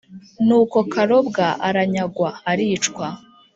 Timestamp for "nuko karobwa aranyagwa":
0.45-2.29